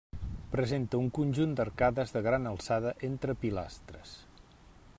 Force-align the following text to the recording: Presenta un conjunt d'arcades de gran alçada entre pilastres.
Presenta 0.53 1.01
un 1.01 1.09
conjunt 1.17 1.53
d'arcades 1.59 2.15
de 2.15 2.23
gran 2.29 2.49
alçada 2.53 2.95
entre 3.09 3.37
pilastres. 3.45 4.17